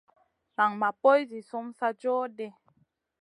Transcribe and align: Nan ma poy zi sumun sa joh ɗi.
Nan 0.55 0.71
ma 0.79 0.89
poy 1.01 1.21
zi 1.29 1.39
sumun 1.49 1.69
sa 1.77 1.87
joh 2.01 2.25
ɗi. 2.37 2.47